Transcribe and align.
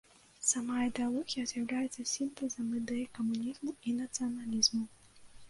Сама 0.51 0.77
ідэалогія 0.85 1.43
з'яўляецца 1.51 2.07
сінтэзам 2.13 2.73
ідэй 2.79 3.05
камунізму 3.19 3.77
і 3.93 3.95
нацыяналізму. 4.01 4.83